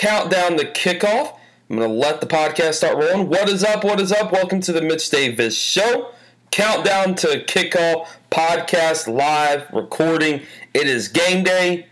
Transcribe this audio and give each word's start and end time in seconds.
countdown 0.00 0.56
the 0.56 0.64
kickoff. 0.64 1.36
I'm 1.68 1.76
going 1.76 1.86
to 1.86 1.94
let 1.94 2.22
the 2.22 2.26
podcast 2.26 2.72
start 2.76 2.96
rolling. 2.96 3.28
What 3.28 3.50
is 3.50 3.62
up? 3.62 3.84
What 3.84 4.00
is 4.00 4.10
up? 4.10 4.32
Welcome 4.32 4.62
to 4.62 4.72
the 4.72 4.80
Mitch 4.80 5.10
Davis 5.10 5.54
Show. 5.54 6.12
Countdown 6.50 7.14
to 7.16 7.44
kickoff 7.44 8.08
podcast 8.30 9.14
live 9.14 9.70
recording. 9.74 10.40
It 10.72 10.86
is 10.86 11.08
game 11.08 11.44
day. 11.44 11.86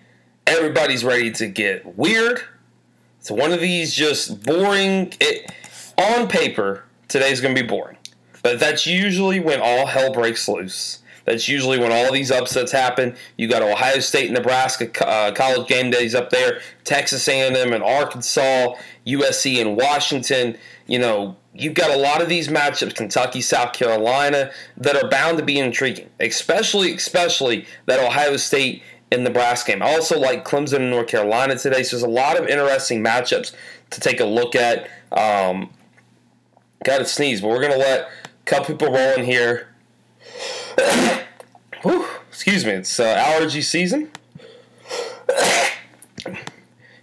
Everybody's 0.46 1.04
ready 1.04 1.30
to 1.32 1.48
get 1.48 1.98
weird. 1.98 2.40
It's 3.20 3.30
one 3.30 3.52
of 3.52 3.60
these 3.60 3.92
just 3.92 4.42
boring. 4.42 5.12
It, 5.20 5.52
on 5.98 6.28
paper, 6.28 6.84
today's 7.08 7.42
going 7.42 7.54
to 7.54 7.62
be 7.62 7.68
boring. 7.68 7.98
But 8.42 8.58
that's 8.58 8.86
usually 8.86 9.38
when 9.38 9.60
all 9.60 9.84
hell 9.84 10.14
breaks 10.14 10.48
loose. 10.48 11.00
That's 11.28 11.46
usually 11.46 11.78
when 11.78 11.92
all 11.92 12.10
these 12.10 12.30
upsets 12.30 12.72
happen. 12.72 13.14
You 13.36 13.48
got 13.48 13.60
Ohio 13.60 14.00
State, 14.00 14.26
and 14.26 14.34
Nebraska 14.34 14.90
uh, 15.06 15.30
college 15.32 15.68
game 15.68 15.90
days 15.90 16.14
up 16.14 16.30
there, 16.30 16.62
Texas 16.84 17.28
A&M 17.28 17.72
and 17.74 17.84
Arkansas, 17.84 18.74
USC 19.06 19.60
and 19.60 19.76
Washington. 19.76 20.56
You 20.86 21.00
know, 21.00 21.36
you've 21.52 21.74
got 21.74 21.90
a 21.90 21.98
lot 21.98 22.22
of 22.22 22.30
these 22.30 22.48
matchups, 22.48 22.94
Kentucky, 22.94 23.42
South 23.42 23.74
Carolina, 23.74 24.50
that 24.78 24.96
are 24.96 25.10
bound 25.10 25.36
to 25.36 25.44
be 25.44 25.58
intriguing. 25.58 26.08
Especially, 26.18 26.94
especially 26.94 27.66
that 27.84 28.00
Ohio 28.00 28.38
State 28.38 28.82
and 29.12 29.22
Nebraska 29.22 29.72
game. 29.72 29.82
I 29.82 29.92
also 29.94 30.18
like 30.18 30.46
Clemson 30.46 30.76
and 30.76 30.90
North 30.90 31.08
Carolina 31.08 31.58
today. 31.58 31.82
So 31.82 31.96
there's 31.96 32.04
a 32.04 32.08
lot 32.08 32.40
of 32.40 32.48
interesting 32.48 33.04
matchups 33.04 33.54
to 33.90 34.00
take 34.00 34.20
a 34.20 34.24
look 34.24 34.56
at. 34.56 34.88
Um, 35.12 35.68
got 36.84 36.98
to 36.98 37.04
sneeze, 37.04 37.42
but 37.42 37.48
we're 37.48 37.60
gonna 37.60 37.76
let 37.76 38.00
a 38.00 38.08
couple 38.46 38.74
people 38.74 38.88
roll 38.88 39.12
in 39.18 39.26
here. 39.26 39.68
Whew, 41.82 42.06
excuse 42.28 42.64
me, 42.64 42.72
it's 42.72 42.98
uh, 42.98 43.04
allergy 43.04 43.62
season. 43.62 44.10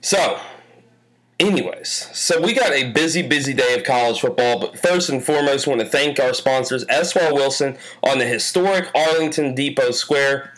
so, 0.01 0.39
anyways, 1.39 2.09
so 2.13 2.41
we 2.41 2.53
got 2.53 2.71
a 2.71 2.91
busy, 2.91 3.21
busy 3.21 3.53
day 3.53 3.75
of 3.75 3.83
college 3.83 4.19
football, 4.19 4.59
but 4.59 4.77
first 4.77 5.09
and 5.09 5.23
foremost, 5.23 5.67
want 5.67 5.81
to 5.81 5.87
thank 5.87 6.19
our 6.19 6.33
sponsors, 6.33 6.85
S.Y. 6.89 7.31
Wilson, 7.31 7.77
on 8.03 8.17
the 8.17 8.25
historic 8.25 8.89
Arlington 8.95 9.55
Depot 9.55 9.91
Square. 9.91 10.53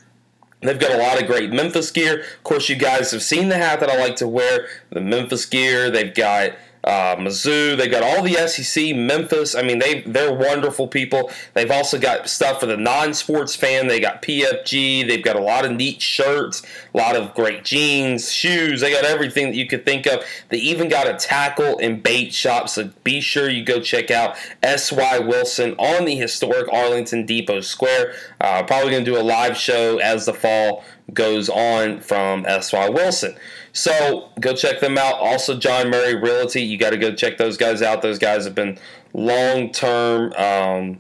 They've 0.61 0.79
got 0.79 0.91
a 0.91 0.97
lot 0.97 1.21
of 1.21 1.27
great 1.27 1.51
Memphis 1.51 1.91
gear. 1.91 2.21
Of 2.21 2.43
course, 2.43 2.67
you 2.67 2.75
guys 2.75 3.11
have 3.11 3.21
seen 3.21 3.49
the 3.49 3.57
hat 3.57 3.79
that 3.79 3.89
I 3.89 3.97
like 3.99 4.15
to 4.17 4.27
wear, 4.27 4.67
the 4.89 5.01
Memphis 5.01 5.45
gear. 5.45 5.91
They've 5.91 6.13
got 6.13 6.53
uh, 6.83 7.15
Mizzou. 7.17 7.77
They 7.77 7.87
got 7.87 8.03
all 8.03 8.23
the 8.23 8.47
SEC, 8.47 8.95
Memphis. 8.95 9.55
I 9.55 9.61
mean, 9.61 9.79
they 9.79 10.01
they're 10.01 10.33
wonderful 10.33 10.87
people. 10.87 11.29
They've 11.53 11.71
also 11.71 11.99
got 11.99 12.29
stuff 12.29 12.59
for 12.59 12.65
the 12.65 12.77
non-sports 12.77 13.55
fan. 13.55 13.87
They 13.87 13.99
got 13.99 14.21
PFG. 14.21 15.07
They've 15.07 15.23
got 15.23 15.35
a 15.35 15.41
lot 15.41 15.65
of 15.65 15.71
neat 15.71 16.01
shirts, 16.01 16.63
a 16.93 16.97
lot 16.97 17.15
of 17.15 17.33
great 17.33 17.63
jeans, 17.63 18.31
shoes. 18.31 18.81
They 18.81 18.91
got 18.91 19.03
everything 19.03 19.47
that 19.47 19.55
you 19.55 19.67
could 19.67 19.85
think 19.85 20.05
of. 20.05 20.23
They 20.49 20.57
even 20.57 20.89
got 20.89 21.07
a 21.07 21.13
tackle 21.15 21.77
and 21.79 22.01
bait 22.01 22.33
shop. 22.33 22.69
So 22.69 22.91
be 23.03 23.21
sure 23.21 23.49
you 23.49 23.63
go 23.63 23.81
check 23.81 24.11
out 24.11 24.37
S.Y. 24.63 25.19
Wilson 25.19 25.73
on 25.77 26.05
the 26.05 26.15
historic 26.15 26.71
Arlington 26.71 27.25
Depot 27.25 27.61
Square. 27.61 28.13
Uh, 28.39 28.63
probably 28.63 28.91
going 28.91 29.03
to 29.03 29.11
do 29.11 29.19
a 29.19 29.23
live 29.23 29.57
show 29.57 29.97
as 29.97 30.25
the 30.25 30.33
fall 30.33 30.83
goes 31.13 31.49
on 31.49 32.01
from 32.01 32.45
S.Y. 32.45 32.89
Wilson. 32.89 33.35
So 33.77 34.29
go 34.39 34.55
check 34.55 34.79
them 34.79 34.97
out. 34.97 35.17
Also, 35.19 35.55
John 35.55 35.91
Murray 35.91 36.15
Realty. 36.15 36.63
You 36.63 36.79
got 36.79 36.89
to 36.89 36.97
go 36.97 37.13
check 37.13 37.37
those 37.37 37.57
guys 37.57 37.83
out. 37.83 38.01
Those 38.01 38.17
guys 38.17 38.43
have 38.45 38.55
been 38.55 38.79
long 39.13 39.71
term 39.71 40.33
um, 40.33 40.99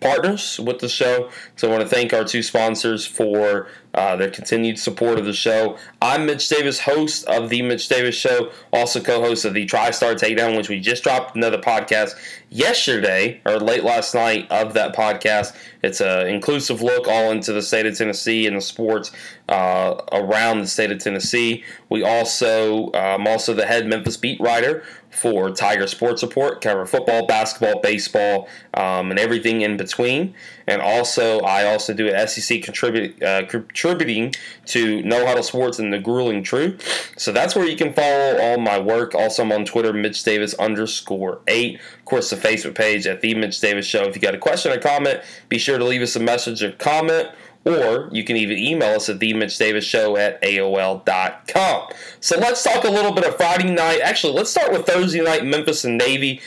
partners 0.00 0.58
with 0.58 0.78
the 0.78 0.88
show. 0.88 1.28
So 1.56 1.68
I 1.68 1.70
want 1.70 1.82
to 1.82 1.94
thank 1.94 2.14
our 2.14 2.24
two 2.24 2.42
sponsors 2.42 3.04
for 3.04 3.68
uh, 3.98 4.14
their 4.14 4.30
continued 4.30 4.78
support 4.78 5.18
of 5.18 5.24
the 5.24 5.32
show. 5.32 5.76
I'm 6.00 6.24
Mitch 6.24 6.48
Davis, 6.48 6.78
host 6.78 7.24
of 7.24 7.48
the 7.48 7.62
Mitch 7.62 7.88
Davis 7.88 8.14
Show, 8.14 8.52
also 8.72 9.00
co-host 9.00 9.44
of 9.44 9.54
the 9.54 9.66
TriStar 9.66 10.14
Takedown, 10.14 10.56
which 10.56 10.68
we 10.68 10.78
just 10.78 11.02
dropped 11.02 11.34
another 11.34 11.58
podcast 11.58 12.12
yesterday 12.48 13.40
or 13.44 13.58
late 13.58 13.82
last 13.82 14.14
night 14.14 14.48
of 14.52 14.74
that 14.74 14.94
podcast. 14.94 15.56
It's 15.82 16.00
an 16.00 16.28
inclusive 16.28 16.80
look 16.80 17.08
all 17.08 17.32
into 17.32 17.52
the 17.52 17.60
state 17.60 17.86
of 17.86 17.98
Tennessee 17.98 18.46
and 18.46 18.56
the 18.56 18.60
sports 18.60 19.10
uh, 19.48 20.00
around 20.12 20.60
the 20.60 20.68
state 20.68 20.92
of 20.92 20.98
Tennessee. 20.98 21.64
We 21.88 22.04
also, 22.04 22.92
I'm 22.92 23.22
um, 23.22 23.26
also 23.26 23.52
the 23.52 23.66
head 23.66 23.86
Memphis 23.86 24.16
beat 24.16 24.40
writer 24.40 24.84
for 25.10 25.50
Tiger 25.50 25.86
Sports 25.86 26.22
Report, 26.22 26.60
cover 26.60 26.86
football, 26.86 27.26
basketball, 27.26 27.80
baseball, 27.80 28.48
um, 28.74 29.10
and 29.10 29.18
everything 29.18 29.62
in 29.62 29.76
between. 29.76 30.34
And 30.66 30.82
also, 30.82 31.40
I 31.40 31.64
also 31.64 31.94
do 31.94 32.08
an 32.08 32.28
SEC 32.28 32.62
contribute, 32.62 33.22
uh, 33.22 33.46
contributing 33.88 34.34
to 34.66 35.02
No 35.02 35.26
Huddle 35.26 35.42
Sports 35.42 35.78
and 35.78 35.92
the 35.92 35.98
Grueling 35.98 36.42
Truth. 36.42 37.12
So 37.16 37.32
that's 37.32 37.54
where 37.54 37.66
you 37.66 37.76
can 37.76 37.92
follow 37.92 38.38
all 38.38 38.58
my 38.58 38.78
work. 38.78 39.14
Also, 39.14 39.42
I'm 39.42 39.52
on 39.52 39.64
Twitter, 39.64 39.92
Mitch 39.92 40.22
Davis 40.22 40.54
underscore 40.54 41.40
eight. 41.48 41.80
Of 41.98 42.04
course, 42.04 42.30
the 42.30 42.36
Facebook 42.36 42.74
page 42.74 43.06
at 43.06 43.20
the 43.20 43.34
Mitch 43.34 43.60
Davis 43.60 43.86
Show. 43.86 44.04
If 44.04 44.14
you 44.14 44.20
got 44.20 44.34
a 44.34 44.38
question 44.38 44.72
or 44.72 44.78
comment, 44.78 45.22
be 45.48 45.58
sure 45.58 45.78
to 45.78 45.84
leave 45.84 46.02
us 46.02 46.16
a 46.16 46.20
message 46.20 46.62
or 46.62 46.72
comment 46.72 47.30
or 47.64 48.08
you 48.12 48.24
can 48.24 48.36
even 48.36 48.56
email 48.56 48.96
us 48.96 49.08
at 49.08 49.18
the 49.18 49.34
Mitch 49.34 49.58
Davis 49.58 49.84
Show 49.84 50.16
at 50.16 50.40
AOL.com. 50.42 51.88
So 52.20 52.38
let's 52.38 52.62
talk 52.62 52.84
a 52.84 52.90
little 52.90 53.12
bit 53.12 53.24
of 53.26 53.36
Friday 53.36 53.70
night. 53.70 54.00
Actually, 54.02 54.34
let's 54.34 54.50
start 54.50 54.72
with 54.72 54.86
Thursday 54.86 55.20
night, 55.20 55.44
Memphis 55.44 55.84
and 55.84 55.98
Navy. 55.98 56.40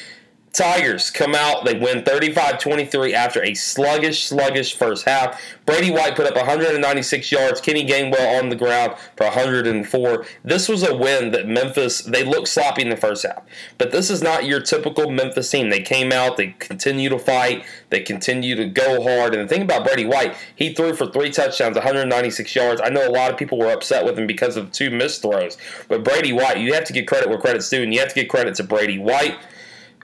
Tigers 0.53 1.09
come 1.09 1.33
out, 1.33 1.63
they 1.63 1.79
win 1.79 2.03
35 2.03 2.59
23 2.59 3.13
after 3.13 3.41
a 3.41 3.53
sluggish, 3.53 4.25
sluggish 4.25 4.75
first 4.75 5.05
half. 5.05 5.41
Brady 5.65 5.91
White 5.91 6.17
put 6.17 6.25
up 6.25 6.35
196 6.35 7.31
yards, 7.31 7.61
Kenny 7.61 7.87
Gainwell 7.87 8.37
on 8.37 8.49
the 8.49 8.57
ground 8.57 8.95
for 9.15 9.27
104. 9.27 10.25
This 10.43 10.67
was 10.67 10.83
a 10.83 10.93
win 10.93 11.31
that 11.31 11.47
Memphis, 11.47 12.01
they 12.01 12.25
looked 12.25 12.49
sloppy 12.49 12.81
in 12.81 12.89
the 12.89 12.97
first 12.97 13.23
half. 13.25 13.43
But 13.77 13.91
this 13.91 14.09
is 14.09 14.21
not 14.21 14.43
your 14.43 14.59
typical 14.59 15.09
Memphis 15.09 15.49
team. 15.49 15.69
They 15.69 15.79
came 15.79 16.11
out, 16.11 16.35
they 16.35 16.47
continue 16.59 17.07
to 17.07 17.19
fight, 17.19 17.63
they 17.89 18.01
continue 18.01 18.55
to 18.55 18.65
go 18.65 19.01
hard. 19.01 19.33
And 19.33 19.47
the 19.47 19.47
thing 19.47 19.61
about 19.61 19.85
Brady 19.85 20.05
White, 20.05 20.35
he 20.53 20.73
threw 20.73 20.93
for 20.93 21.07
three 21.07 21.29
touchdowns, 21.29 21.75
196 21.75 22.53
yards. 22.53 22.81
I 22.83 22.89
know 22.89 23.07
a 23.07 23.09
lot 23.09 23.31
of 23.31 23.37
people 23.37 23.57
were 23.57 23.71
upset 23.71 24.03
with 24.03 24.19
him 24.19 24.27
because 24.27 24.57
of 24.57 24.73
two 24.73 24.89
missed 24.89 25.21
throws. 25.21 25.57
But 25.87 26.03
Brady 26.03 26.33
White, 26.33 26.57
you 26.57 26.73
have 26.73 26.83
to 26.85 26.93
give 26.93 27.05
credit 27.05 27.29
where 27.29 27.37
credit's 27.37 27.69
due, 27.69 27.83
and 27.83 27.93
you 27.93 28.01
have 28.01 28.09
to 28.09 28.15
give 28.15 28.27
credit 28.27 28.55
to 28.55 28.65
Brady 28.65 28.99
White 28.99 29.37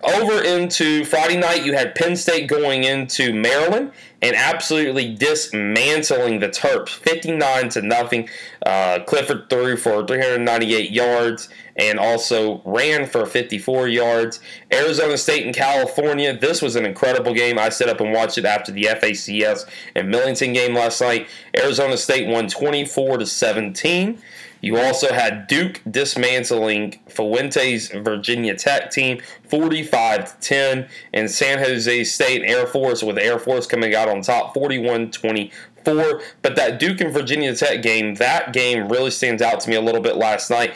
over 0.03 0.44
into 0.44 1.06
Friday 1.06 1.38
night, 1.38 1.66
you 1.66 1.74
had 1.74 1.96
Penn 1.96 2.16
State 2.16 2.47
going 2.47 2.84
into 2.84 3.34
Maryland 3.34 3.91
and 4.22 4.36
absolutely 4.36 5.14
dismantling 5.14 6.40
the 6.40 6.50
Terps, 6.50 6.90
59 6.90 7.70
to 7.70 7.82
nothing. 7.82 8.30
Uh, 8.66 9.00
Clifford 9.06 9.50
threw 9.50 9.78
for 9.78 10.06
398 10.06 10.90
yards 10.92 11.50
and 11.76 12.00
also 12.00 12.62
ran 12.66 13.06
for 13.06 13.26
54 13.26 13.88
yards. 13.88 14.40
Arizona 14.74 15.18
State 15.18 15.46
and 15.46 15.56
California, 15.56 16.36
this 16.36 16.62
was 16.62 16.76
an 16.76 16.86
incredible 16.86 17.34
game. 17.34 17.60
I 17.60 17.70
set 17.70 17.90
up 17.90 18.02
and 18.02 18.12
watched 18.12 18.40
it 18.40 18.46
after 18.46 18.72
the 18.72 18.86
FACS 18.86 19.66
and 19.96 20.10
Millington 20.10 20.54
game 20.54 20.74
last 20.74 21.00
night. 21.00 21.28
Arizona 21.56 21.98
State 21.98 22.28
won 22.28 22.48
24 22.48 23.20
to 23.20 23.26
17. 23.26 24.20
You 24.62 24.78
also 24.78 25.14
had 25.14 25.48
Duke 25.48 25.82
dismantling 25.90 27.00
Fuente's 27.08 27.90
Virginia 27.90 28.56
Tech 28.56 28.90
team 28.90 29.20
45 29.50 30.40
to 30.40 30.48
10, 30.48 30.90
and 31.14 31.30
San 31.30 31.60
Jose 31.60 32.04
State 32.06 32.42
Air 32.44 32.68
Force 32.68 33.04
with 33.04 33.18
Air 33.18 33.40
Force 33.40 33.68
coming 33.68 33.96
out 33.96 34.06
on 34.09 34.22
top 34.22 34.53
41 34.53 35.12
24. 35.12 36.22
But 36.41 36.56
that 36.56 36.79
Duke 36.79 37.00
and 37.00 37.13
Virginia 37.13 37.56
Tech 37.56 37.81
game, 37.81 38.16
that 38.16 38.51
game 38.51 38.90
really 38.90 39.12
stands 39.12 39.41
out 39.41 39.62
to 39.62 39.69
me 39.69 39.75
a 39.75 39.81
little 39.81 40.01
bit 40.01 40.18
last 40.18 40.50
night. 40.50 40.73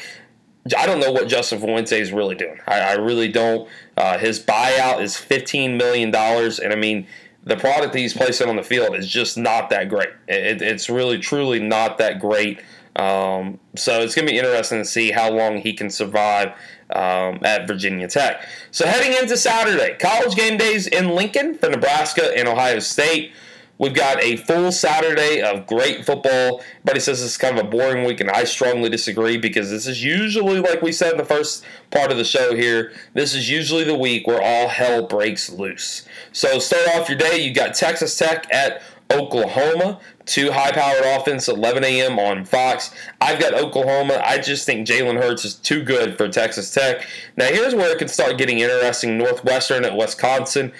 I 0.77 0.85
don't 0.85 0.99
know 0.99 1.11
what 1.11 1.27
Justin 1.27 1.59
Fuente 1.59 1.99
is 1.99 2.11
really 2.11 2.35
doing. 2.35 2.59
I, 2.67 2.79
I 2.79 2.93
really 2.93 3.27
don't. 3.27 3.67
Uh, 3.97 4.17
his 4.19 4.39
buyout 4.39 5.01
is 5.01 5.15
$15 5.15 5.75
million, 5.75 6.13
and 6.15 6.71
I 6.71 6.75
mean, 6.75 7.07
the 7.43 7.57
product 7.57 7.93
that 7.93 7.99
he's 7.99 8.13
placing 8.13 8.47
on 8.47 8.55
the 8.55 8.63
field 8.63 8.95
is 8.95 9.07
just 9.07 9.37
not 9.37 9.69
that 9.71 9.89
great. 9.89 10.09
It, 10.27 10.61
it's 10.61 10.89
really, 10.89 11.17
truly 11.17 11.59
not 11.59 11.97
that 11.97 12.19
great. 12.19 12.61
Um, 12.95 13.59
so 13.75 14.01
it's 14.01 14.13
going 14.13 14.27
to 14.27 14.31
be 14.31 14.37
interesting 14.37 14.79
to 14.79 14.85
see 14.85 15.11
how 15.11 15.31
long 15.31 15.57
he 15.57 15.73
can 15.73 15.89
survive 15.89 16.53
um, 16.96 17.40
at 17.43 17.67
Virginia 17.67 18.08
Tech. 18.08 18.47
So 18.72 18.85
heading 18.85 19.17
into 19.17 19.38
Saturday, 19.38 19.96
college 19.97 20.35
game 20.35 20.58
days 20.58 20.88
in 20.88 21.09
Lincoln 21.09 21.55
for 21.55 21.70
Nebraska 21.70 22.38
and 22.38 22.47
Ohio 22.47 22.79
State. 22.79 23.34
We've 23.82 23.96
got 23.96 24.22
a 24.22 24.35
full 24.35 24.72
Saturday 24.72 25.41
of 25.41 25.66
great 25.66 26.05
football. 26.05 26.61
Everybody 26.76 26.99
says 26.99 27.20
this 27.20 27.32
is 27.32 27.38
kind 27.38 27.58
of 27.58 27.66
a 27.66 27.67
boring 27.67 28.05
week, 28.05 28.22
and 28.22 28.29
I 28.29 28.43
strongly 28.43 28.90
disagree 28.90 29.38
because 29.38 29.72
this 29.72 29.88
is 29.88 30.03
usually, 30.03 30.59
like 30.59 30.84
we 30.84 30.91
said 30.91 31.14
in 31.14 31.17
the 31.17 31.26
first 31.26 31.66
part 31.90 32.11
of 32.11 32.17
the 32.17 32.23
show 32.23 32.55
here, 32.55 32.94
this 33.16 33.34
is 33.34 33.49
usually 33.49 33.84
the 33.84 33.97
week 33.97 34.28
where 34.28 34.40
all 34.40 34.67
hell 34.67 35.08
breaks 35.08 35.49
loose. 35.49 36.05
So 36.32 36.59
start 36.59 36.90
off 36.90 37.09
your 37.09 37.17
day. 37.17 37.44
You've 37.44 37.55
got 37.55 37.73
Texas 37.73 38.16
Tech 38.16 38.46
at 38.53 38.84
Oklahoma. 39.11 39.99
Two 40.25 40.52
high 40.52 40.72
powered 40.72 41.03
offense, 41.03 41.47
11 41.47 41.84
a.m. 41.84 42.19
on 42.19 42.46
Fox. 42.46 42.93
I've 43.19 43.40
got 43.40 43.53
Oklahoma. 43.53 44.22
I 44.25 44.37
just 44.37 44.66
think 44.66 44.87
Jalen 44.87 45.22
Hurts 45.22 45.46
is 45.46 45.55
too 45.55 45.84
good 45.84 46.17
for 46.17 46.28
Texas 46.29 46.73
Tech. 46.73 47.05
Now, 47.37 47.46
here's 47.47 47.75
where 47.75 47.91
it 47.91 47.97
can 47.97 48.08
start 48.08 48.37
getting 48.37 48.59
interesting 48.59 49.17
Northwestern 49.17 49.84
at 49.84 49.96
Wisconsin. 49.96 50.72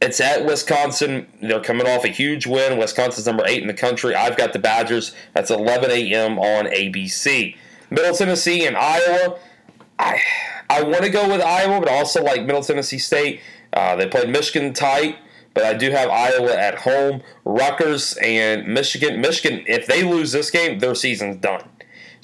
It's 0.00 0.20
at 0.20 0.44
Wisconsin. 0.44 1.26
They're 1.40 1.60
coming 1.60 1.86
off 1.86 2.04
a 2.04 2.08
huge 2.08 2.46
win. 2.46 2.78
Wisconsin's 2.78 3.26
number 3.26 3.44
eight 3.46 3.62
in 3.62 3.68
the 3.68 3.74
country. 3.74 4.14
I've 4.14 4.36
got 4.36 4.52
the 4.52 4.58
Badgers. 4.58 5.14
That's 5.34 5.50
11 5.50 5.90
a.m. 5.90 6.38
on 6.38 6.66
ABC. 6.66 7.56
Middle 7.90 8.14
Tennessee 8.14 8.66
and 8.66 8.76
Iowa. 8.76 9.38
I 9.98 10.20
I 10.68 10.82
want 10.82 11.04
to 11.04 11.10
go 11.10 11.28
with 11.28 11.40
Iowa, 11.40 11.80
but 11.80 11.88
also 11.88 12.22
like 12.22 12.44
Middle 12.44 12.62
Tennessee 12.62 12.98
State. 12.98 13.40
Uh, 13.72 13.96
they 13.96 14.06
played 14.06 14.28
Michigan 14.28 14.72
tight, 14.72 15.16
but 15.54 15.64
I 15.64 15.72
do 15.74 15.90
have 15.90 16.10
Iowa 16.10 16.52
at 16.52 16.80
home. 16.80 17.22
Rutgers 17.44 18.16
and 18.20 18.66
Michigan. 18.66 19.20
Michigan, 19.20 19.64
if 19.66 19.86
they 19.86 20.02
lose 20.02 20.32
this 20.32 20.50
game, 20.50 20.80
their 20.80 20.94
season's 20.94 21.36
done. 21.36 21.62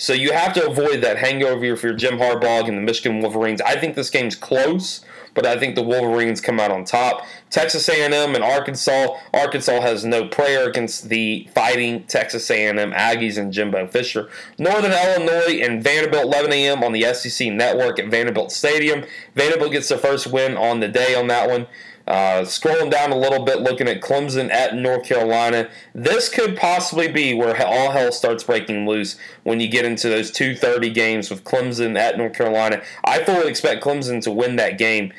So 0.00 0.14
you 0.14 0.32
have 0.32 0.54
to 0.54 0.66
avoid 0.66 1.02
that 1.02 1.18
hangover 1.18 1.62
if 1.66 1.82
you're 1.82 1.92
Jim 1.92 2.18
Harbaugh 2.18 2.66
and 2.66 2.78
the 2.78 2.82
Michigan 2.82 3.20
Wolverines. 3.20 3.60
I 3.60 3.76
think 3.78 3.96
this 3.96 4.08
game's 4.08 4.34
close, 4.34 5.04
but 5.34 5.44
I 5.44 5.58
think 5.58 5.74
the 5.74 5.82
Wolverines 5.82 6.40
come 6.40 6.58
out 6.58 6.70
on 6.70 6.86
top. 6.86 7.26
Texas 7.50 7.86
A&M 7.86 8.34
and 8.34 8.42
Arkansas. 8.42 9.08
Arkansas 9.34 9.82
has 9.82 10.02
no 10.06 10.26
prayer 10.26 10.66
against 10.66 11.10
the 11.10 11.46
fighting 11.54 12.04
Texas 12.04 12.50
A&M 12.50 12.92
Aggies 12.92 13.36
and 13.36 13.52
Jimbo 13.52 13.88
Fisher. 13.88 14.30
Northern 14.56 14.92
Illinois 14.92 15.60
and 15.62 15.84
Vanderbilt 15.84 16.24
11 16.24 16.50
a.m. 16.54 16.82
on 16.82 16.92
the 16.92 17.02
SEC 17.12 17.52
Network 17.52 17.98
at 17.98 18.08
Vanderbilt 18.08 18.52
Stadium. 18.52 19.04
Vanderbilt 19.34 19.72
gets 19.72 19.90
their 19.90 19.98
first 19.98 20.28
win 20.28 20.56
on 20.56 20.80
the 20.80 20.88
day 20.88 21.14
on 21.14 21.26
that 21.26 21.50
one. 21.50 21.66
Uh, 22.10 22.42
scrolling 22.42 22.90
down 22.90 23.12
a 23.12 23.16
little 23.16 23.44
bit, 23.44 23.60
looking 23.60 23.86
at 23.86 24.00
Clemson 24.00 24.50
at 24.50 24.74
North 24.74 25.04
Carolina. 25.04 25.68
This 25.94 26.28
could 26.28 26.56
possibly 26.56 27.06
be 27.06 27.34
where 27.34 27.64
all 27.64 27.92
hell 27.92 28.10
starts 28.10 28.42
breaking 28.42 28.84
loose 28.84 29.16
when 29.44 29.60
you 29.60 29.68
get 29.68 29.84
into 29.84 30.08
those 30.08 30.32
2:30 30.32 30.92
games 30.92 31.30
with 31.30 31.44
Clemson 31.44 31.96
at 31.96 32.18
North 32.18 32.32
Carolina. 32.32 32.82
I 33.04 33.22
fully 33.22 33.48
expect 33.48 33.84
Clemson 33.84 34.20
to 34.22 34.32
win 34.32 34.56
that 34.56 34.76
game, 34.76 35.12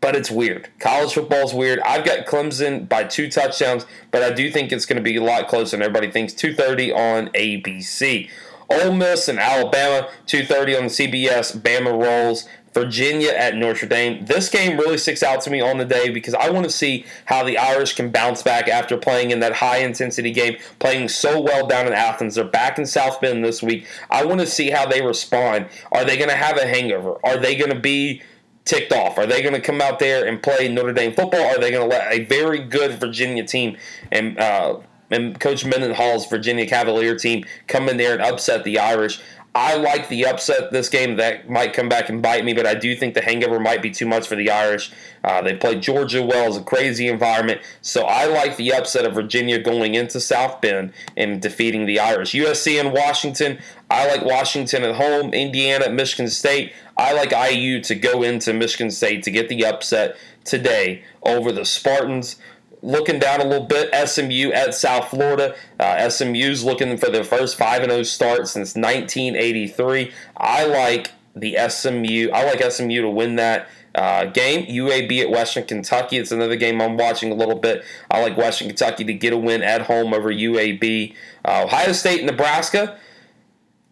but 0.00 0.14
it's 0.14 0.30
weird. 0.30 0.68
College 0.78 1.14
football 1.14 1.42
is 1.44 1.52
weird. 1.52 1.80
I've 1.80 2.04
got 2.04 2.26
Clemson 2.26 2.88
by 2.88 3.02
two 3.02 3.28
touchdowns, 3.28 3.84
but 4.12 4.22
I 4.22 4.30
do 4.30 4.52
think 4.52 4.70
it's 4.70 4.86
going 4.86 4.98
to 4.98 5.02
be 5.02 5.16
a 5.16 5.24
lot 5.24 5.48
closer 5.48 5.76
than 5.76 5.82
everybody 5.82 6.12
thinks. 6.12 6.32
2:30 6.32 6.92
on 6.92 7.28
ABC. 7.34 8.30
Ole 8.70 8.92
Miss 8.92 9.28
and 9.28 9.40
Alabama, 9.40 10.08
2:30 10.26 10.76
on 10.76 10.84
the 10.84 10.90
CBS. 10.90 11.56
Bama 11.56 11.90
rolls. 11.90 12.48
Virginia 12.72 13.30
at 13.30 13.56
Notre 13.56 13.88
Dame. 13.88 14.24
This 14.24 14.48
game 14.48 14.78
really 14.78 14.98
sticks 14.98 15.22
out 15.22 15.40
to 15.42 15.50
me 15.50 15.60
on 15.60 15.78
the 15.78 15.84
day 15.84 16.10
because 16.10 16.34
I 16.34 16.50
want 16.50 16.64
to 16.64 16.70
see 16.70 17.04
how 17.26 17.44
the 17.44 17.58
Irish 17.58 17.94
can 17.94 18.10
bounce 18.10 18.42
back 18.42 18.68
after 18.68 18.96
playing 18.96 19.30
in 19.30 19.40
that 19.40 19.54
high 19.54 19.78
intensity 19.78 20.32
game, 20.32 20.56
playing 20.78 21.08
so 21.08 21.40
well 21.40 21.66
down 21.66 21.86
in 21.86 21.92
Athens. 21.92 22.34
They're 22.34 22.44
back 22.44 22.78
in 22.78 22.86
South 22.86 23.20
Bend 23.20 23.44
this 23.44 23.62
week. 23.62 23.86
I 24.10 24.24
want 24.24 24.40
to 24.40 24.46
see 24.46 24.70
how 24.70 24.86
they 24.86 25.04
respond. 25.04 25.66
Are 25.92 26.04
they 26.04 26.16
going 26.16 26.30
to 26.30 26.36
have 26.36 26.56
a 26.56 26.66
hangover? 26.66 27.18
Are 27.24 27.38
they 27.38 27.56
going 27.56 27.72
to 27.72 27.80
be 27.80 28.22
ticked 28.64 28.92
off? 28.92 29.16
Are 29.18 29.26
they 29.26 29.40
going 29.40 29.54
to 29.54 29.60
come 29.60 29.80
out 29.80 29.98
there 29.98 30.26
and 30.26 30.42
play 30.42 30.68
Notre 30.68 30.92
Dame 30.92 31.14
football? 31.14 31.40
Are 31.40 31.58
they 31.58 31.70
going 31.70 31.88
to 31.88 31.96
let 31.96 32.12
a 32.12 32.24
very 32.26 32.58
good 32.58 33.00
Virginia 33.00 33.44
team 33.44 33.76
and 34.12 34.38
uh, 34.38 34.78
and 35.10 35.38
Coach 35.38 35.64
Mendenhall's 35.64 36.26
Virginia 36.26 36.66
Cavalier 36.66 37.16
team 37.16 37.44
come 37.66 37.88
in 37.88 37.96
there 37.96 38.12
and 38.12 38.22
upset 38.22 38.64
the 38.64 38.78
Irish? 38.78 39.20
I 39.54 39.74
like 39.74 40.08
the 40.08 40.26
upset 40.26 40.70
this 40.70 40.88
game. 40.88 41.16
That 41.16 41.50
might 41.50 41.72
come 41.72 41.88
back 41.88 42.08
and 42.08 42.22
bite 42.22 42.44
me, 42.44 42.52
but 42.52 42.64
I 42.64 42.74
do 42.74 42.94
think 42.94 43.14
the 43.14 43.22
hangover 43.22 43.58
might 43.58 43.82
be 43.82 43.90
too 43.90 44.06
much 44.06 44.28
for 44.28 44.36
the 44.36 44.50
Irish. 44.50 44.92
Uh, 45.24 45.42
they 45.42 45.56
played 45.56 45.80
Georgia 45.80 46.22
well. 46.22 46.46
It's 46.46 46.58
a 46.58 46.62
crazy 46.62 47.08
environment. 47.08 47.60
So 47.80 48.04
I 48.04 48.26
like 48.26 48.56
the 48.56 48.72
upset 48.72 49.04
of 49.04 49.14
Virginia 49.14 49.58
going 49.58 49.94
into 49.94 50.20
South 50.20 50.60
Bend 50.60 50.92
and 51.16 51.42
defeating 51.42 51.86
the 51.86 51.98
Irish. 51.98 52.34
USC 52.34 52.78
and 52.78 52.92
Washington. 52.92 53.58
I 53.90 54.06
like 54.06 54.24
Washington 54.24 54.84
at 54.84 54.94
home. 54.94 55.32
Indiana 55.32 55.90
Michigan 55.90 56.28
State. 56.28 56.72
I 56.96 57.12
like 57.14 57.32
IU 57.32 57.80
to 57.82 57.94
go 57.96 58.22
into 58.22 58.52
Michigan 58.52 58.90
State 58.92 59.24
to 59.24 59.32
get 59.32 59.48
the 59.48 59.64
upset 59.64 60.16
today 60.44 61.02
over 61.22 61.50
the 61.50 61.64
Spartans 61.64 62.36
looking 62.82 63.18
down 63.18 63.40
a 63.40 63.44
little 63.44 63.66
bit, 63.66 63.90
SMU 64.08 64.52
at 64.52 64.74
South 64.74 65.08
Florida. 65.08 65.54
Uh, 65.78 66.08
SMU's 66.08 66.64
looking 66.64 66.96
for 66.96 67.10
their 67.10 67.24
first 67.24 67.56
5 67.56 67.84
0 67.84 68.02
start 68.02 68.48
since 68.48 68.74
1983. 68.74 70.12
I 70.36 70.66
like 70.66 71.12
the 71.34 71.56
SMU. 71.68 72.30
I 72.32 72.44
like 72.44 72.62
SMU 72.70 73.02
to 73.02 73.10
win 73.10 73.36
that. 73.36 73.68
Uh, 73.94 74.26
game 74.26 74.64
UAB 74.66 75.22
at 75.22 75.30
Western 75.30 75.64
Kentucky. 75.64 76.18
It's 76.18 76.30
another 76.30 76.56
game 76.56 76.80
I'm 76.80 76.96
watching 76.96 77.32
a 77.32 77.34
little 77.34 77.56
bit. 77.56 77.84
I 78.10 78.20
like 78.20 78.36
Western 78.36 78.68
Kentucky 78.68 79.02
to 79.04 79.12
get 79.12 79.32
a 79.32 79.36
win 79.36 79.62
at 79.62 79.82
home 79.82 80.14
over 80.14 80.30
UAB. 80.32 81.14
Uh, 81.44 81.64
Ohio 81.64 81.92
State, 81.92 82.24
Nebraska. 82.24 82.98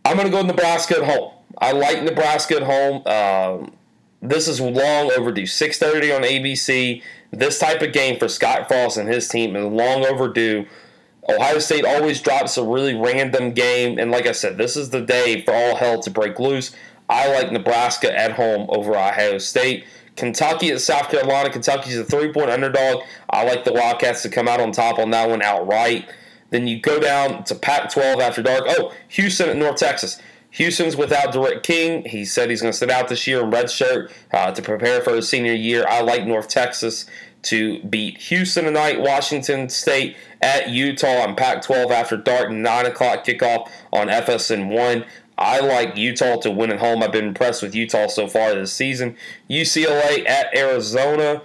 I'm 0.05 0.17
going 0.17 0.27
to 0.27 0.33
go 0.33 0.43
Nebraska 0.43 0.99
at 0.99 1.05
home. 1.05 1.33
I 1.59 1.73
like 1.73 2.03
Nebraska 2.03 2.57
at 2.57 2.63
home. 2.63 3.07
Um, 3.07 3.73
this 4.29 4.49
is 4.49 4.61
long 4.61 5.11
overdue. 5.17 5.47
6:30 5.47 6.13
on 6.17 6.23
ABC. 6.23 7.03
This 7.31 7.59
type 7.59 7.83
of 7.83 7.93
game 7.93 8.19
for 8.19 8.29
Scott 8.29 8.69
Frost 8.69 8.97
and 8.97 9.09
his 9.09 9.29
team 9.29 9.57
is 9.57 9.65
long 9.65 10.07
overdue. 10.07 10.67
Ohio 11.29 11.59
State 11.59 11.85
always 11.85 12.21
drops 12.21 12.57
a 12.57 12.63
really 12.63 12.95
random 12.95 13.51
game, 13.51 13.99
and 13.99 14.13
like 14.13 14.27
I 14.27 14.33
said, 14.33 14.59
this 14.59 14.77
is 14.77 14.91
the 14.91 15.01
day 15.01 15.43
for 15.43 15.53
all 15.53 15.77
hell 15.77 16.01
to 16.03 16.11
break 16.11 16.39
loose. 16.39 16.75
I 17.09 17.29
like 17.33 17.51
Nebraska 17.51 18.17
at 18.17 18.33
home 18.33 18.67
over 18.71 18.97
Ohio 18.97 19.39
State. 19.39 19.85
Kentucky 20.17 20.71
at 20.71 20.81
South 20.81 21.11
Carolina. 21.11 21.51
Kentucky's 21.51 21.99
a 21.99 22.05
three 22.05 22.33
point 22.33 22.51
underdog. 22.51 23.03
I 23.29 23.45
like 23.45 23.65
the 23.65 23.73
Wildcats 23.73 24.23
to 24.23 24.29
come 24.29 24.49
out 24.49 24.61
on 24.61 24.73
top 24.73 24.99
on 24.99 25.11
that 25.11 25.29
one 25.29 25.43
outright. 25.43 26.09
Then 26.51 26.67
you 26.67 26.81
go 26.81 26.99
down 27.01 27.45
to 27.45 27.55
Pac 27.55 27.93
12 27.93 28.21
after 28.21 28.43
dark. 28.43 28.65
Oh, 28.67 28.93
Houston 29.09 29.49
at 29.49 29.57
North 29.57 29.77
Texas. 29.77 30.21
Houston's 30.57 30.97
without 30.97 31.33
D'Eriq 31.33 31.63
King. 31.63 32.05
He 32.07 32.25
said 32.25 32.49
he's 32.49 32.63
going 32.63 32.73
to 32.73 32.79
sit 32.79 32.91
out 32.91 33.09
this 33.09 33.27
year 33.27 33.43
in 33.43 33.51
redshirt 33.51 34.11
uh, 34.33 34.53
to 34.53 34.63
prepare 34.63 35.03
for 35.03 35.15
his 35.15 35.29
senior 35.29 35.53
year. 35.53 35.85
I 35.87 36.01
like 36.01 36.27
North 36.27 36.49
Texas 36.49 37.05
to 37.43 37.83
beat 37.83 38.17
Houston 38.19 38.65
tonight. 38.65 39.01
Washington 39.01 39.69
State 39.69 40.17
at 40.41 40.71
Utah 40.71 41.23
on 41.23 41.37
Pac 41.37 41.63
12 41.63 41.91
after 41.91 42.17
dark, 42.17 42.51
9 42.51 42.87
o'clock 42.87 43.27
kickoff 43.27 43.71
on 43.93 44.09
FSN 44.09 44.69
1. 44.69 45.05
I 45.37 45.61
like 45.61 45.95
Utah 45.95 46.39
to 46.39 46.51
win 46.51 46.73
at 46.73 46.79
home. 46.79 47.03
I've 47.03 47.13
been 47.13 47.29
impressed 47.29 47.63
with 47.63 47.75
Utah 47.75 48.07
so 48.07 48.27
far 48.27 48.55
this 48.55 48.73
season. 48.73 49.15
UCLA 49.51 50.27
at 50.27 50.57
Arizona. 50.57 51.43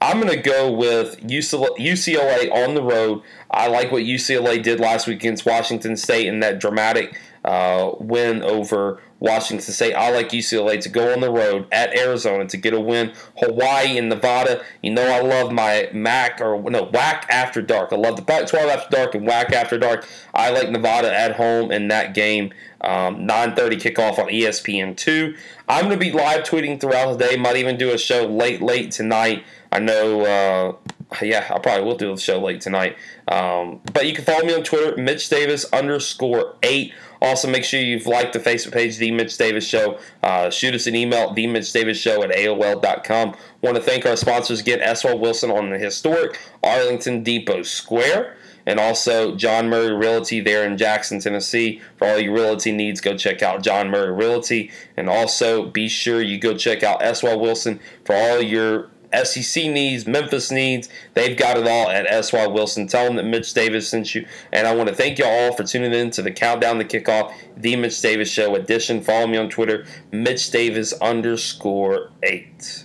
I'm 0.00 0.20
going 0.20 0.32
to 0.32 0.40
go 0.40 0.70
with 0.70 1.20
UCLA 1.22 2.52
on 2.52 2.74
the 2.74 2.82
road. 2.82 3.22
I 3.54 3.68
like 3.68 3.92
what 3.92 4.02
UCLA 4.02 4.60
did 4.60 4.80
last 4.80 5.06
week 5.06 5.18
against 5.18 5.46
Washington 5.46 5.96
State 5.96 6.26
in 6.26 6.40
that 6.40 6.58
dramatic 6.58 7.20
uh, 7.44 7.92
win 8.00 8.42
over 8.42 9.00
Washington 9.20 9.72
State. 9.72 9.94
I 9.94 10.10
like 10.10 10.30
UCLA 10.30 10.80
to 10.80 10.88
go 10.88 11.12
on 11.12 11.20
the 11.20 11.30
road 11.30 11.66
at 11.70 11.96
Arizona 11.96 12.46
to 12.46 12.56
get 12.56 12.74
a 12.74 12.80
win. 12.80 13.12
Hawaii 13.38 13.96
and 13.96 14.08
Nevada. 14.08 14.64
You 14.82 14.92
know 14.92 15.06
I 15.06 15.20
love 15.20 15.52
my 15.52 15.88
MAC 15.92 16.40
or 16.40 16.60
no 16.68 16.86
WAC 16.86 17.26
after 17.30 17.62
dark. 17.62 17.92
I 17.92 17.96
love 17.96 18.16
the 18.16 18.22
Pac-12 18.22 18.68
after 18.68 18.96
dark 18.96 19.14
and 19.14 19.26
WAC 19.26 19.52
after 19.52 19.78
dark. 19.78 20.06
I 20.34 20.50
like 20.50 20.70
Nevada 20.70 21.16
at 21.16 21.36
home 21.36 21.70
in 21.70 21.88
that 21.88 22.12
game. 22.12 22.52
Um, 22.80 23.26
9:30 23.26 23.80
kickoff 23.80 24.18
on 24.18 24.28
ESPN 24.28 24.96
two. 24.96 25.36
I'm 25.68 25.88
to 25.90 25.96
be 25.96 26.12
live 26.12 26.42
tweeting 26.42 26.80
throughout 26.80 27.16
the 27.16 27.28
day. 27.28 27.36
Might 27.36 27.56
even 27.56 27.78
do 27.78 27.92
a 27.92 27.98
show 27.98 28.26
late, 28.26 28.60
late 28.60 28.90
tonight. 28.90 29.44
I 29.70 29.78
know. 29.78 30.20
Uh, 30.20 30.90
yeah, 31.22 31.50
I 31.54 31.58
probably 31.58 31.84
will 31.84 31.96
do 31.96 32.14
the 32.14 32.20
show 32.20 32.40
late 32.40 32.60
tonight. 32.60 32.96
Um, 33.28 33.80
but 33.92 34.06
you 34.06 34.14
can 34.14 34.24
follow 34.24 34.44
me 34.44 34.54
on 34.54 34.62
Twitter, 34.62 35.00
Mitch 35.00 35.28
Davis 35.28 35.64
underscore 35.72 36.56
eight. 36.62 36.92
Also, 37.22 37.48
make 37.48 37.64
sure 37.64 37.80
you've 37.80 38.06
liked 38.06 38.34
the 38.34 38.38
Facebook 38.38 38.72
page, 38.72 38.98
The 38.98 39.10
Mitch 39.10 39.38
Davis 39.38 39.66
Show. 39.66 39.98
Uh, 40.22 40.50
shoot 40.50 40.74
us 40.74 40.86
an 40.86 40.94
email, 40.94 41.32
The 41.32 41.46
Mitch 41.46 41.72
Davis 41.72 41.96
Show 41.96 42.22
at 42.22 42.30
AOL.com. 42.30 43.34
Want 43.62 43.76
to 43.76 43.82
thank 43.82 44.04
our 44.04 44.16
sponsors 44.16 44.60
again, 44.60 44.80
S.Y. 44.82 45.14
Wilson 45.14 45.50
on 45.50 45.70
the 45.70 45.78
historic 45.78 46.38
Arlington 46.62 47.22
Depot 47.22 47.62
Square. 47.62 48.36
And 48.66 48.80
also 48.80 49.36
John 49.36 49.68
Murray 49.68 49.94
Realty 49.94 50.40
there 50.40 50.64
in 50.64 50.76
Jackson, 50.76 51.20
Tennessee. 51.20 51.80
For 51.96 52.08
all 52.08 52.18
your 52.18 52.34
realty 52.34 52.72
needs, 52.72 53.00
go 53.00 53.16
check 53.16 53.42
out 53.42 53.62
John 53.62 53.90
Murray 53.90 54.12
Realty. 54.12 54.70
And 54.96 55.08
also 55.08 55.66
be 55.66 55.88
sure 55.88 56.22
you 56.22 56.38
go 56.38 56.56
check 56.56 56.82
out 56.82 57.02
S.Y. 57.02 57.34
Wilson 57.34 57.80
for 58.04 58.14
all 58.14 58.40
your 58.40 58.90
SEC 59.22 59.64
needs, 59.64 60.06
Memphis 60.06 60.50
needs. 60.50 60.88
They've 61.14 61.36
got 61.36 61.56
it 61.56 61.66
all 61.66 61.90
at 61.90 62.24
SY 62.24 62.46
Wilson. 62.48 62.86
Tell 62.86 63.04
them 63.04 63.16
that 63.16 63.24
Mitch 63.24 63.52
Davis 63.54 63.88
sent 63.88 64.14
you. 64.14 64.26
And 64.52 64.66
I 64.66 64.74
want 64.74 64.88
to 64.88 64.94
thank 64.94 65.18
you 65.18 65.24
all 65.24 65.54
for 65.54 65.64
tuning 65.64 65.92
in 65.92 66.10
to 66.12 66.22
the 66.22 66.30
Countdown 66.30 66.78
to 66.78 66.84
Kickoff, 66.84 67.34
the 67.56 67.76
Mitch 67.76 68.00
Davis 68.00 68.28
Show 68.28 68.54
edition. 68.54 69.02
Follow 69.02 69.26
me 69.26 69.36
on 69.36 69.48
Twitter, 69.48 69.86
Mitch 70.10 70.50
Davis 70.50 70.92
underscore 70.94 72.10
eight. 72.22 72.84